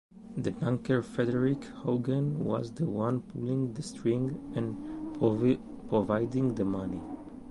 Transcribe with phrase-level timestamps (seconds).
[0.35, 4.75] The banker Frederik Hagen was the one pulling the strings and
[5.89, 7.01] providing the money.